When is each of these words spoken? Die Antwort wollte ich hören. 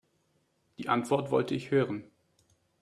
Die 0.79 0.89
Antwort 0.89 1.29
wollte 1.29 1.53
ich 1.53 1.69
hören. 1.69 2.03